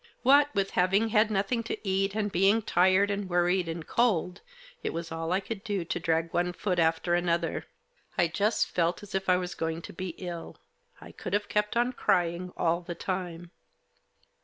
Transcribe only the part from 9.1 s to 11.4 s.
if I was going to be ill. I could